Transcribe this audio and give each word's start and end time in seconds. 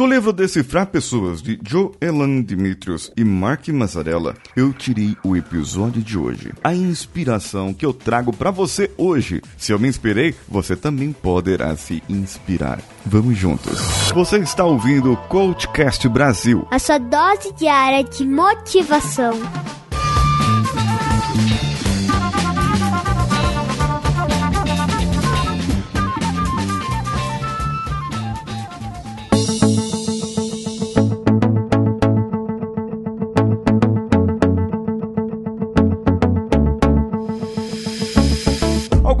Do 0.00 0.06
livro 0.06 0.32
Decifrar 0.32 0.86
Pessoas, 0.86 1.42
de 1.42 1.60
Joe 1.62 1.90
Elan 2.00 2.40
Dimitrios 2.40 3.12
e 3.14 3.22
Mark 3.22 3.68
Mazzarella, 3.68 4.34
eu 4.56 4.72
tirei 4.72 5.14
o 5.22 5.36
episódio 5.36 6.00
de 6.00 6.16
hoje. 6.16 6.54
A 6.64 6.74
inspiração 6.74 7.74
que 7.74 7.84
eu 7.84 7.92
trago 7.92 8.32
para 8.32 8.50
você 8.50 8.90
hoje. 8.96 9.42
Se 9.58 9.72
eu 9.72 9.78
me 9.78 9.88
inspirei, 9.88 10.34
você 10.48 10.74
também 10.74 11.12
poderá 11.12 11.76
se 11.76 12.02
inspirar. 12.08 12.80
Vamos 13.04 13.36
juntos. 13.36 13.78
Você 14.14 14.38
está 14.38 14.64
ouvindo 14.64 15.12
o 15.12 15.16
Coachcast 15.18 16.08
Brasil. 16.08 16.66
A 16.70 16.78
sua 16.78 16.96
dose 16.96 17.52
diária 17.52 18.02
de 18.02 18.26
motivação. 18.26 19.34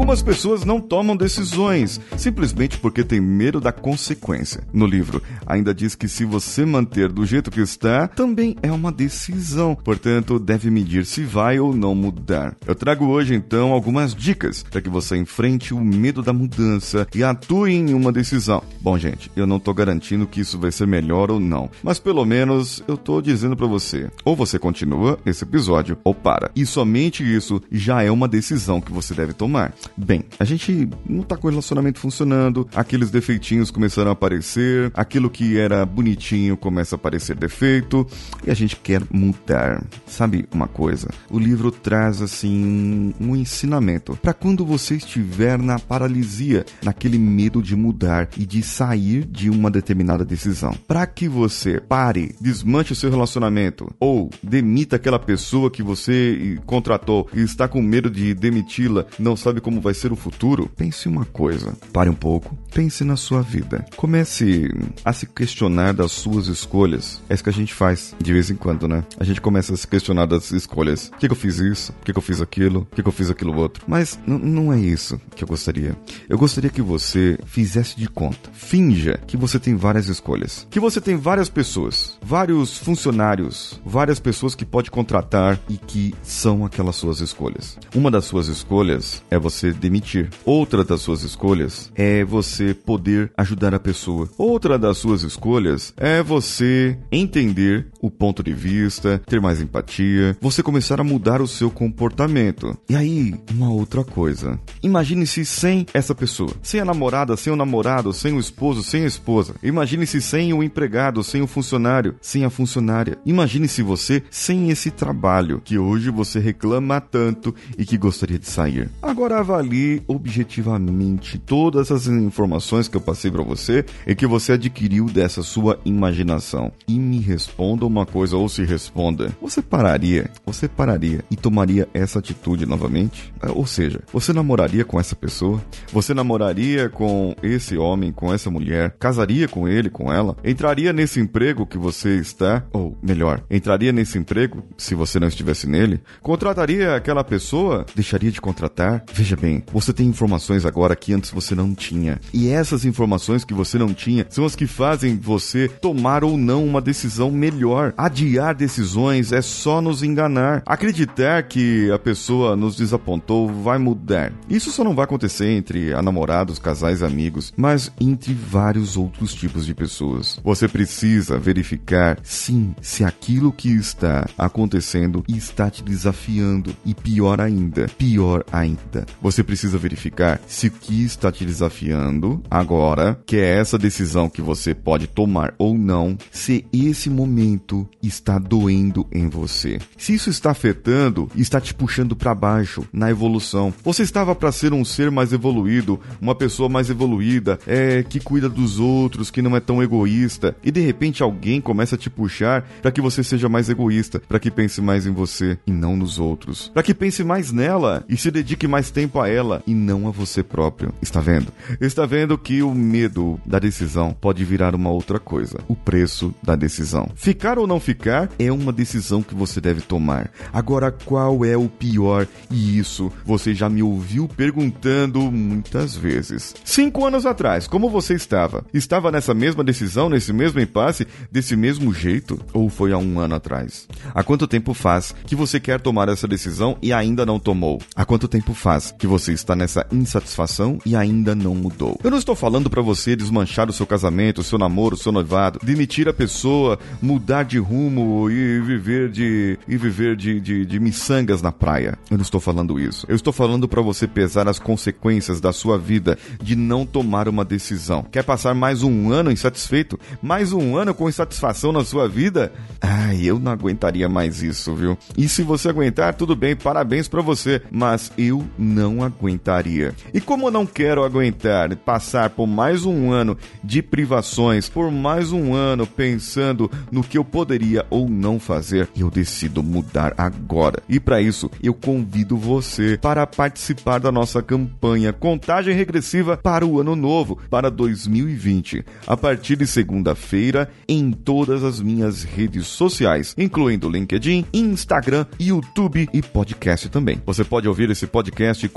Algumas 0.00 0.22
pessoas 0.22 0.64
não 0.64 0.80
tomam 0.80 1.14
decisões 1.14 2.00
simplesmente 2.16 2.78
porque 2.78 3.04
têm 3.04 3.20
medo 3.20 3.60
da 3.60 3.70
consequência. 3.70 4.64
No 4.72 4.86
livro, 4.86 5.22
ainda 5.46 5.74
diz 5.74 5.94
que 5.94 6.08
se 6.08 6.24
você 6.24 6.64
manter 6.64 7.12
do 7.12 7.26
jeito 7.26 7.50
que 7.50 7.60
está, 7.60 8.08
também 8.08 8.56
é 8.62 8.72
uma 8.72 8.90
decisão, 8.90 9.74
portanto, 9.74 10.38
deve 10.38 10.70
medir 10.70 11.04
se 11.04 11.22
vai 11.22 11.60
ou 11.60 11.76
não 11.76 11.94
mudar. 11.94 12.56
Eu 12.66 12.74
trago 12.74 13.08
hoje 13.08 13.34
então 13.34 13.72
algumas 13.72 14.14
dicas 14.14 14.62
para 14.62 14.80
que 14.80 14.88
você 14.88 15.18
enfrente 15.18 15.74
o 15.74 15.84
medo 15.84 16.22
da 16.22 16.32
mudança 16.32 17.06
e 17.14 17.22
atue 17.22 17.74
em 17.74 17.92
uma 17.92 18.10
decisão. 18.10 18.62
Bom, 18.80 18.96
gente, 18.96 19.30
eu 19.36 19.46
não 19.46 19.58
estou 19.58 19.74
garantindo 19.74 20.26
que 20.26 20.40
isso 20.40 20.58
vai 20.58 20.72
ser 20.72 20.86
melhor 20.86 21.30
ou 21.30 21.38
não, 21.38 21.70
mas 21.82 21.98
pelo 21.98 22.24
menos 22.24 22.82
eu 22.88 22.94
estou 22.94 23.20
dizendo 23.20 23.54
para 23.54 23.66
você: 23.66 24.10
ou 24.24 24.34
você 24.34 24.58
continua 24.58 25.18
esse 25.26 25.44
episódio 25.44 25.98
ou 26.02 26.14
para. 26.14 26.50
E 26.56 26.64
somente 26.64 27.22
isso 27.22 27.60
já 27.70 28.02
é 28.02 28.10
uma 28.10 28.26
decisão 28.26 28.80
que 28.80 28.90
você 28.90 29.12
deve 29.12 29.34
tomar. 29.34 29.74
Bem, 29.96 30.24
a 30.38 30.44
gente 30.44 30.88
não 31.08 31.22
tá 31.22 31.36
com 31.36 31.46
o 31.46 31.50
relacionamento 31.50 31.98
funcionando, 31.98 32.68
aqueles 32.74 33.10
defeitinhos 33.10 33.70
começaram 33.70 34.10
a 34.10 34.12
aparecer, 34.12 34.90
aquilo 34.94 35.30
que 35.30 35.58
era 35.58 35.84
bonitinho 35.84 36.56
começa 36.56 36.94
a 36.94 36.98
aparecer 36.98 37.36
defeito 37.36 38.06
e 38.46 38.50
a 38.50 38.54
gente 38.54 38.76
quer 38.76 39.02
mudar. 39.10 39.84
Sabe 40.06 40.46
uma 40.52 40.68
coisa? 40.68 41.08
O 41.30 41.38
livro 41.38 41.70
traz 41.70 42.22
assim 42.22 43.14
um 43.20 43.36
ensinamento 43.36 44.16
para 44.22 44.32
quando 44.32 44.64
você 44.64 44.96
estiver 44.96 45.58
na 45.58 45.78
paralisia, 45.78 46.64
naquele 46.82 47.18
medo 47.18 47.62
de 47.62 47.74
mudar 47.76 48.28
e 48.36 48.46
de 48.46 48.62
sair 48.62 49.24
de 49.24 49.50
uma 49.50 49.70
determinada 49.70 50.24
decisão. 50.24 50.72
Para 50.86 51.06
que 51.06 51.28
você 51.28 51.80
pare, 51.80 52.34
desmanche 52.40 52.92
o 52.92 52.96
seu 52.96 53.10
relacionamento 53.10 53.92
ou 53.98 54.30
demita 54.42 54.96
aquela 54.96 55.18
pessoa 55.18 55.70
que 55.70 55.82
você 55.82 56.58
contratou 56.66 57.28
e 57.34 57.40
está 57.40 57.68
com 57.68 57.82
medo 57.82 58.10
de 58.10 58.34
demiti-la, 58.34 59.06
não 59.18 59.36
sabe 59.36 59.60
como 59.60 59.79
vai 59.80 59.94
ser 59.94 60.12
o 60.12 60.16
futuro, 60.16 60.70
pense 60.76 61.08
uma 61.08 61.24
coisa. 61.24 61.76
Pare 61.92 62.08
um 62.10 62.14
pouco, 62.14 62.56
pense 62.72 63.04
na 63.04 63.16
sua 63.16 63.42
vida. 63.42 63.84
Comece 63.96 64.68
a 65.04 65.12
se 65.12 65.26
questionar 65.26 65.92
das 65.92 66.12
suas 66.12 66.46
escolhas. 66.46 67.22
É 67.28 67.34
isso 67.34 67.42
que 67.44 67.50
a 67.50 67.52
gente 67.52 67.74
faz 67.74 68.14
de 68.22 68.32
vez 68.32 68.50
em 68.50 68.56
quando, 68.56 68.86
né? 68.86 69.04
A 69.18 69.24
gente 69.24 69.40
começa 69.40 69.74
a 69.74 69.76
se 69.76 69.86
questionar 69.86 70.26
das 70.26 70.50
escolhas. 70.52 71.08
Por 71.08 71.18
que, 71.18 71.28
que 71.28 71.32
eu 71.32 71.36
fiz 71.36 71.58
isso? 71.58 71.92
Por 71.92 72.04
que, 72.04 72.12
que 72.12 72.18
eu 72.18 72.22
fiz 72.22 72.40
aquilo? 72.40 72.84
Por 72.86 72.96
que, 72.96 73.02
que 73.02 73.08
eu 73.08 73.12
fiz 73.12 73.30
aquilo 73.30 73.56
outro? 73.56 73.84
Mas 73.86 74.18
não 74.26 74.72
é 74.72 74.78
isso 74.78 75.20
que 75.34 75.44
eu 75.44 75.48
gostaria. 75.48 75.96
Eu 76.28 76.38
gostaria 76.38 76.70
que 76.70 76.82
você 76.82 77.38
fizesse 77.44 77.96
de 77.96 78.08
conta. 78.08 78.50
Finja 78.52 79.18
que 79.26 79.36
você 79.36 79.58
tem 79.58 79.76
várias 79.76 80.08
escolhas. 80.08 80.66
Que 80.70 80.80
você 80.80 81.00
tem 81.00 81.16
várias 81.16 81.48
pessoas, 81.48 82.18
vários 82.22 82.78
funcionários, 82.78 83.80
várias 83.84 84.20
pessoas 84.20 84.54
que 84.54 84.64
pode 84.64 84.90
contratar 84.90 85.58
e 85.68 85.76
que 85.76 86.14
são 86.22 86.64
aquelas 86.64 86.96
suas 86.96 87.20
escolhas. 87.20 87.78
Uma 87.94 88.10
das 88.10 88.24
suas 88.24 88.48
escolhas 88.48 89.22
é 89.30 89.38
você 89.38 89.59
demitir. 89.68 90.30
Outra 90.44 90.82
das 90.82 91.00
suas 91.00 91.22
escolhas 91.22 91.90
é 91.94 92.24
você 92.24 92.74
poder 92.74 93.32
ajudar 93.36 93.74
a 93.74 93.80
pessoa. 93.80 94.28
Outra 94.38 94.78
das 94.78 94.98
suas 94.98 95.22
escolhas 95.22 95.92
é 95.96 96.22
você 96.22 96.98
entender 97.12 97.86
o 98.00 98.10
ponto 98.10 98.42
de 98.42 98.52
vista, 98.52 99.20
ter 99.26 99.40
mais 99.40 99.60
empatia, 99.60 100.36
você 100.40 100.62
começar 100.62 101.00
a 101.00 101.04
mudar 101.04 101.42
o 101.42 101.48
seu 101.48 101.70
comportamento. 101.70 102.76
E 102.88 102.96
aí, 102.96 103.34
uma 103.52 103.70
outra 103.70 104.02
coisa. 104.02 104.58
Imagine-se 104.82 105.44
sem 105.44 105.86
essa 105.92 106.14
pessoa. 106.14 106.52
Sem 106.62 106.80
a 106.80 106.84
namorada, 106.84 107.36
sem 107.36 107.52
o 107.52 107.56
namorado, 107.56 108.12
sem 108.12 108.32
o 108.32 108.40
esposo, 108.40 108.82
sem 108.82 109.04
a 109.04 109.06
esposa. 109.06 109.54
Imagine-se 109.62 110.20
sem 110.22 110.52
o 110.52 110.62
empregado, 110.62 111.22
sem 111.22 111.42
o 111.42 111.46
funcionário, 111.46 112.16
sem 112.20 112.44
a 112.44 112.50
funcionária. 112.50 113.18
Imagine-se 113.26 113.82
você 113.82 114.22
sem 114.30 114.70
esse 114.70 114.90
trabalho 114.90 115.60
que 115.64 115.78
hoje 115.78 116.10
você 116.10 116.38
reclama 116.38 117.00
tanto 117.00 117.54
e 117.76 117.84
que 117.84 117.98
gostaria 117.98 118.38
de 118.38 118.48
sair. 118.48 118.88
Agora 119.02 119.42
avalie 119.50 120.02
objetivamente 120.06 121.38
todas 121.38 121.90
as 121.90 122.06
informações 122.06 122.88
que 122.88 122.96
eu 122.96 123.00
passei 123.00 123.30
para 123.30 123.42
você 123.42 123.84
e 124.06 124.14
que 124.14 124.26
você 124.26 124.52
adquiriu 124.52 125.06
dessa 125.06 125.42
sua 125.42 125.78
imaginação. 125.84 126.72
E 126.86 126.98
me 126.98 127.18
responda 127.18 127.84
uma 127.84 128.06
coisa 128.06 128.36
ou 128.36 128.48
se 128.48 128.64
responda. 128.64 129.34
Você 129.40 129.60
pararia? 129.60 130.30
Você 130.46 130.68
pararia 130.68 131.24
e 131.30 131.36
tomaria 131.36 131.88
essa 131.92 132.20
atitude 132.20 132.64
novamente? 132.64 133.32
É, 133.42 133.50
ou 133.50 133.66
seja, 133.66 134.00
você 134.12 134.32
namoraria 134.32 134.84
com 134.84 134.98
essa 134.98 135.16
pessoa? 135.16 135.62
Você 135.92 136.14
namoraria 136.14 136.88
com 136.88 137.34
esse 137.42 137.76
homem, 137.76 138.12
com 138.12 138.32
essa 138.32 138.50
mulher? 138.50 138.94
Casaria 138.98 139.48
com 139.48 139.66
ele, 139.66 139.90
com 139.90 140.12
ela? 140.12 140.36
Entraria 140.44 140.92
nesse 140.92 141.20
emprego 141.20 141.66
que 141.66 141.78
você 141.78 142.16
está? 142.16 142.64
Ou 142.72 142.96
melhor, 143.02 143.42
entraria 143.50 143.92
nesse 143.92 144.18
emprego 144.18 144.62
se 144.76 144.94
você 144.94 145.18
não 145.18 145.28
estivesse 145.28 145.68
nele? 145.68 146.00
Contrataria 146.22 146.94
aquela 146.94 147.24
pessoa? 147.24 147.84
Deixaria 147.94 148.30
de 148.30 148.40
contratar? 148.40 149.04
Veja 149.12 149.36
bem, 149.40 149.62
você 149.72 149.92
tem 149.92 150.06
informações 150.06 150.66
agora 150.66 150.94
que 150.94 151.12
antes 151.12 151.30
você 151.30 151.54
não 151.54 151.74
tinha. 151.74 152.20
E 152.32 152.48
essas 152.48 152.84
informações 152.84 153.44
que 153.44 153.54
você 153.54 153.78
não 153.78 153.94
tinha 153.94 154.26
são 154.28 154.44
as 154.44 154.54
que 154.54 154.66
fazem 154.66 155.16
você 155.16 155.68
tomar 155.68 156.22
ou 156.22 156.36
não 156.36 156.64
uma 156.64 156.80
decisão 156.80 157.30
melhor. 157.30 157.94
Adiar 157.96 158.54
decisões 158.54 159.32
é 159.32 159.40
só 159.40 159.80
nos 159.80 160.02
enganar. 160.02 160.62
Acreditar 160.66 161.42
que 161.44 161.90
a 161.90 161.98
pessoa 161.98 162.54
nos 162.54 162.76
desapontou 162.76 163.48
vai 163.48 163.78
mudar. 163.78 164.32
Isso 164.48 164.70
só 164.70 164.84
não 164.84 164.94
vai 164.94 165.04
acontecer 165.04 165.48
entre 165.48 165.90
namorados, 166.02 166.58
casais, 166.58 167.02
amigos, 167.02 167.52
mas 167.56 167.90
entre 168.00 168.34
vários 168.34 168.96
outros 168.96 169.34
tipos 169.34 169.64
de 169.64 169.74
pessoas. 169.74 170.38
Você 170.44 170.68
precisa 170.68 171.38
verificar, 171.38 172.18
sim, 172.22 172.74
se 172.82 173.04
aquilo 173.04 173.52
que 173.52 173.70
está 173.70 174.26
acontecendo 174.36 175.24
está 175.28 175.70
te 175.70 175.82
desafiando. 175.82 176.74
E 176.84 176.94
pior 176.94 177.40
ainda, 177.40 177.86
pior 177.96 178.44
ainda, 178.52 179.06
você 179.20 179.29
precisa 179.42 179.78
verificar 179.78 180.40
se 180.46 180.68
o 180.68 180.70
que 180.70 181.04
está 181.04 181.30
te 181.30 181.44
desafiando 181.44 182.42
agora, 182.50 183.20
que 183.26 183.36
é 183.36 183.58
essa 183.58 183.78
decisão 183.78 184.28
que 184.28 184.42
você 184.42 184.74
pode 184.74 185.06
tomar 185.06 185.54
ou 185.58 185.76
não, 185.76 186.16
se 186.30 186.64
esse 186.72 187.08
momento 187.08 187.88
está 188.02 188.38
doendo 188.38 189.06
em 189.12 189.28
você. 189.28 189.78
Se 189.96 190.14
isso 190.14 190.30
está 190.30 190.50
afetando, 190.50 191.28
está 191.36 191.60
te 191.60 191.74
puxando 191.74 192.16
para 192.16 192.34
baixo 192.34 192.84
na 192.92 193.10
evolução. 193.10 193.72
Você 193.84 194.02
estava 194.02 194.34
para 194.34 194.52
ser 194.52 194.72
um 194.72 194.84
ser 194.84 195.10
mais 195.10 195.32
evoluído, 195.32 196.00
uma 196.20 196.34
pessoa 196.34 196.68
mais 196.68 196.90
evoluída, 196.90 197.58
é 197.66 198.02
que 198.02 198.20
cuida 198.20 198.48
dos 198.48 198.78
outros, 198.78 199.30
que 199.30 199.42
não 199.42 199.56
é 199.56 199.60
tão 199.60 199.82
egoísta, 199.82 200.56
e 200.62 200.70
de 200.70 200.80
repente 200.80 201.22
alguém 201.22 201.60
começa 201.60 201.94
a 201.94 201.98
te 201.98 202.10
puxar 202.10 202.62
para 202.82 202.90
que 202.90 203.00
você 203.00 203.22
seja 203.22 203.48
mais 203.48 203.68
egoísta, 203.68 204.20
para 204.20 204.38
que 204.38 204.50
pense 204.50 204.80
mais 204.80 205.06
em 205.06 205.12
você 205.12 205.58
e 205.66 205.72
não 205.72 205.96
nos 205.96 206.18
outros, 206.18 206.70
para 206.72 206.82
que 206.82 206.94
pense 206.94 207.22
mais 207.22 207.52
nela 207.52 208.04
e 208.08 208.16
se 208.16 208.30
dedique 208.30 208.66
mais 208.66 208.90
tempo 208.90 209.19
a 209.20 209.28
ela 209.28 209.62
e 209.66 209.74
não 209.74 210.08
a 210.08 210.10
você 210.10 210.42
próprio. 210.42 210.92
Está 211.00 211.20
vendo? 211.20 211.52
Está 211.80 212.06
vendo 212.06 212.36
que 212.38 212.62
o 212.62 212.74
medo 212.74 213.40
da 213.44 213.58
decisão 213.58 214.16
pode 214.18 214.44
virar 214.44 214.74
uma 214.74 214.90
outra 214.90 215.18
coisa: 215.18 215.60
o 215.68 215.76
preço 215.76 216.34
da 216.42 216.56
decisão. 216.56 217.08
Ficar 217.14 217.58
ou 217.58 217.66
não 217.66 217.80
ficar 217.80 218.30
é 218.38 218.50
uma 218.50 218.72
decisão 218.72 219.22
que 219.22 219.34
você 219.34 219.60
deve 219.60 219.80
tomar. 219.80 220.30
Agora, 220.52 220.90
qual 220.90 221.44
é 221.44 221.56
o 221.56 221.68
pior? 221.68 222.26
E 222.50 222.78
isso 222.78 223.12
você 223.24 223.54
já 223.54 223.68
me 223.68 223.82
ouviu 223.82 224.28
perguntando 224.28 225.30
muitas 225.30 225.96
vezes. 225.96 226.54
Cinco 226.64 227.06
anos 227.06 227.26
atrás, 227.26 227.66
como 227.66 227.88
você 227.88 228.14
estava? 228.14 228.64
Estava 228.72 229.10
nessa 229.10 229.34
mesma 229.34 229.62
decisão, 229.64 230.08
nesse 230.08 230.32
mesmo 230.32 230.60
impasse, 230.60 231.06
desse 231.30 231.56
mesmo 231.56 231.92
jeito? 231.92 232.40
Ou 232.52 232.68
foi 232.68 232.92
há 232.92 232.98
um 232.98 233.18
ano 233.18 233.34
atrás? 233.34 233.88
Há 234.14 234.22
quanto 234.22 234.46
tempo 234.46 234.74
faz 234.74 235.14
que 235.26 235.36
você 235.36 235.60
quer 235.60 235.80
tomar 235.80 236.08
essa 236.08 236.26
decisão 236.26 236.76
e 236.82 236.92
ainda 236.92 237.26
não 237.26 237.38
tomou? 237.38 237.80
Há 237.94 238.04
quanto 238.04 238.28
tempo 238.28 238.54
faz 238.54 238.92
que 238.98 239.06
você 239.10 239.32
está 239.32 239.56
nessa 239.56 239.84
insatisfação 239.90 240.78
e 240.86 240.94
ainda 240.94 241.34
não 241.34 241.52
mudou. 241.52 241.98
Eu 242.04 242.12
não 242.12 242.18
estou 242.18 242.36
falando 242.36 242.70
para 242.70 242.80
você 242.80 243.16
desmanchar 243.16 243.68
o 243.68 243.72
seu 243.72 243.84
casamento, 243.84 244.40
o 244.40 244.44
seu 244.44 244.56
namoro, 244.56 244.94
o 244.94 244.98
seu 244.98 245.10
noivado, 245.10 245.58
demitir 245.64 246.08
a 246.08 246.12
pessoa, 246.12 246.78
mudar 247.02 247.42
de 247.42 247.58
rumo 247.58 248.30
e 248.30 248.60
viver 248.60 249.10
de 249.10 249.58
e 249.66 249.76
viver 249.76 250.14
de, 250.14 250.40
de, 250.40 250.64
de 250.64 250.78
miçangas 250.78 251.42
na 251.42 251.50
praia. 251.50 251.98
Eu 252.08 252.18
não 252.18 252.22
estou 252.22 252.40
falando 252.40 252.78
isso. 252.78 253.04
Eu 253.08 253.16
estou 253.16 253.32
falando 253.32 253.66
para 253.66 253.82
você 253.82 254.06
pesar 254.06 254.46
as 254.46 254.60
consequências 254.60 255.40
da 255.40 255.52
sua 255.52 255.76
vida 255.76 256.16
de 256.40 256.54
não 256.54 256.86
tomar 256.86 257.28
uma 257.28 257.44
decisão. 257.44 258.04
Quer 258.12 258.22
passar 258.22 258.54
mais 258.54 258.84
um 258.84 259.10
ano 259.10 259.32
insatisfeito? 259.32 259.98
Mais 260.22 260.52
um 260.52 260.76
ano 260.76 260.94
com 260.94 261.08
insatisfação 261.08 261.72
na 261.72 261.84
sua 261.84 262.08
vida? 262.08 262.52
Ai, 262.80 263.22
eu 263.24 263.40
não 263.40 263.50
aguentaria 263.50 264.08
mais 264.08 264.40
isso, 264.40 264.72
viu? 264.72 264.96
E 265.18 265.28
se 265.28 265.42
você 265.42 265.68
aguentar, 265.68 266.14
tudo 266.14 266.36
bem, 266.36 266.54
parabéns 266.54 267.08
para 267.08 267.20
você, 267.20 267.60
mas 267.72 268.12
eu 268.16 268.46
não 268.56 268.99
aguentaria. 269.02 269.94
E 270.12 270.20
como 270.20 270.50
não 270.50 270.66
quero 270.66 271.04
aguentar 271.04 271.74
passar 271.76 272.30
por 272.30 272.46
mais 272.46 272.84
um 272.84 273.10
ano 273.12 273.36
de 273.62 273.82
privações, 273.82 274.68
por 274.68 274.90
mais 274.90 275.32
um 275.32 275.54
ano 275.54 275.86
pensando 275.86 276.70
no 276.90 277.02
que 277.02 277.18
eu 277.18 277.24
poderia 277.24 277.84
ou 277.90 278.08
não 278.08 278.38
fazer, 278.38 278.88
eu 278.96 279.10
decido 279.10 279.62
mudar 279.62 280.14
agora. 280.16 280.82
E 280.88 280.98
para 280.98 281.20
isso, 281.20 281.50
eu 281.62 281.74
convido 281.74 282.36
você 282.36 282.98
para 283.00 283.26
participar 283.26 283.98
da 283.98 284.12
nossa 284.12 284.42
campanha 284.42 285.12
Contagem 285.12 285.74
Regressiva 285.74 286.36
para 286.36 286.66
o 286.66 286.80
Ano 286.80 286.96
Novo, 286.96 287.38
para 287.48 287.70
2020, 287.70 288.84
a 289.06 289.16
partir 289.16 289.56
de 289.56 289.66
segunda-feira 289.66 290.70
em 290.88 291.12
todas 291.12 291.62
as 291.64 291.80
minhas 291.80 292.22
redes 292.22 292.66
sociais, 292.66 293.34
incluindo 293.36 293.88
LinkedIn, 293.88 294.46
Instagram, 294.52 295.26
YouTube 295.38 296.08
e 296.12 296.22
podcast 296.22 296.88
também. 296.88 297.20
Você 297.26 297.44
pode 297.44 297.68
ouvir 297.68 297.90
esse 297.90 298.06
podcast 298.06 298.68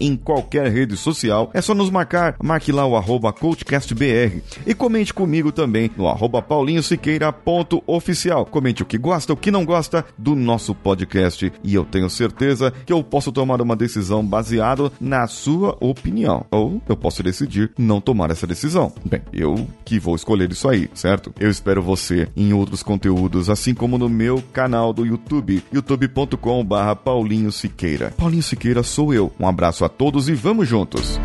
em 0.00 0.16
qualquer 0.16 0.70
rede 0.70 0.96
social. 0.96 1.50
É 1.52 1.60
só 1.60 1.74
nos 1.74 1.90
marcar, 1.90 2.36
marque 2.42 2.72
lá 2.72 2.86
o 2.86 2.96
arroba 2.96 3.32
coachcastbr 3.32 4.42
e 4.66 4.74
comente 4.74 5.12
comigo 5.12 5.52
também 5.52 5.90
no 5.96 6.08
arroba 6.08 6.42
paulinhosiqueira.oficial. 6.42 8.46
Comente 8.46 8.82
o 8.82 8.86
que 8.86 8.98
gosta, 8.98 9.32
o 9.32 9.36
que 9.36 9.50
não 9.50 9.64
gosta 9.64 10.04
do 10.16 10.34
nosso 10.34 10.74
podcast 10.74 11.52
e 11.62 11.74
eu 11.74 11.84
tenho 11.84 12.10
certeza 12.10 12.72
que 12.84 12.92
eu 12.92 13.02
posso 13.02 13.32
tomar 13.32 13.60
uma 13.60 13.76
decisão 13.76 14.24
baseado 14.24 14.92
na 15.00 15.26
sua 15.26 15.76
opinião. 15.80 16.46
Ou 16.50 16.80
eu 16.88 16.96
posso 16.96 17.22
decidir 17.22 17.70
não 17.78 18.00
tomar 18.00 18.30
essa 18.30 18.46
decisão. 18.46 18.92
Bem, 19.04 19.22
eu 19.32 19.66
que 19.84 19.98
vou 19.98 20.14
escolher 20.14 20.50
isso 20.50 20.68
aí, 20.68 20.88
certo? 20.94 21.32
Eu 21.38 21.50
espero 21.50 21.82
você 21.82 22.28
em 22.36 22.52
outros 22.52 22.82
conteúdos, 22.82 23.50
assim 23.50 23.74
como 23.74 23.98
no 23.98 24.08
meu 24.08 24.42
canal 24.52 24.92
do 24.92 25.04
YouTube, 25.04 25.62
youtube.com/barra 25.72 26.96
Paulinho 26.96 27.52
Siqueira. 27.52 28.12
Paulinho 28.16 28.42
Siqueira 28.42 28.82
sou 28.82 29.12
eu. 29.12 29.23
Um 29.38 29.46
abraço 29.46 29.84
a 29.84 29.88
todos 29.88 30.28
e 30.28 30.34
vamos 30.34 30.68
juntos! 30.68 31.20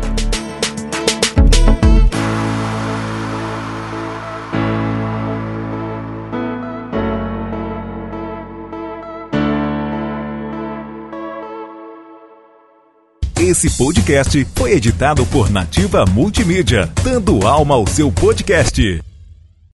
Esse 13.40 13.70
podcast 13.70 14.46
foi 14.54 14.72
editado 14.72 15.24
por 15.26 15.50
Nativa 15.50 16.04
Multimídia, 16.04 16.92
dando 17.02 17.46
alma 17.46 17.74
ao 17.74 17.86
seu 17.86 18.12
podcast. 18.12 19.09